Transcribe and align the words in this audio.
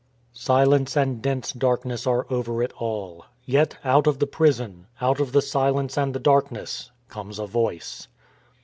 Silence 0.33 0.97
and 0.97 1.21
dense 1.21 1.51
darkness 1.51 2.07
are 2.07 2.25
over 2.31 2.63
it 2.63 2.73
all. 2.81 3.23
Yet 3.45 3.77
out 3.85 4.07
of 4.07 4.17
the 4.17 4.25
prison, 4.25 4.87
out 4.99 5.19
of 5.19 5.31
the 5.31 5.43
silence 5.43 5.95
and 5.95 6.15
the 6.15 6.19
darkness, 6.19 6.89
comes 7.07 7.37
a 7.37 7.45
Voice. 7.45 8.07